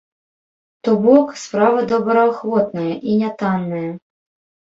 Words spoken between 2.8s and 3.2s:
і